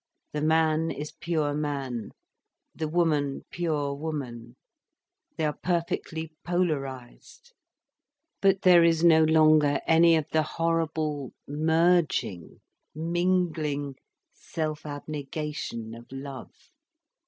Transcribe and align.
The 0.33 0.41
man 0.41 0.89
is 0.89 1.11
pure 1.11 1.53
man, 1.53 2.09
the 2.73 2.87
woman 2.87 3.43
pure 3.51 3.93
woman, 3.93 4.55
they 5.37 5.45
are 5.45 5.59
perfectly 5.61 6.31
polarised. 6.43 7.53
But 8.41 8.63
there 8.63 8.83
is 8.83 9.03
no 9.03 9.23
longer 9.23 9.79
any 9.85 10.15
of 10.15 10.25
the 10.31 10.41
horrible 10.41 11.33
merging, 11.47 12.61
mingling 12.95 13.93
self 14.33 14.87
abnegation 14.87 15.93
of 15.93 16.11
love. 16.11 16.71